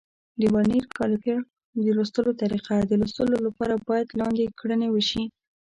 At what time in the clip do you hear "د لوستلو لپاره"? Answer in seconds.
2.83-3.73